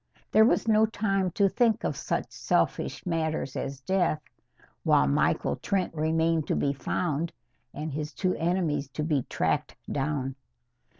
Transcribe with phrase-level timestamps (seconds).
[0.31, 4.19] There was no time to think of such selfish matters as death,
[4.81, 7.31] while Michael Trent remained to be found
[7.71, 10.37] and his two enemies to be tracked down.